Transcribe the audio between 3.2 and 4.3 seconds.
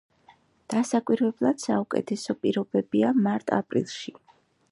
მარტ-აპრილში.